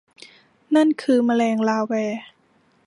[0.75, 1.93] นั่นคือแมลงลาแว